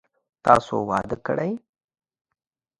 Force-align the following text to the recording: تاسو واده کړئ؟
تاسو 0.45 0.75
واده 0.89 1.17
کړئ؟ 1.25 1.51